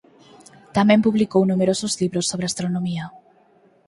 Tamén 0.77 1.03
publicou 1.05 1.41
numerosos 1.45 1.93
libros 2.01 2.25
sobre 2.31 2.45
astronomía. 2.47 3.05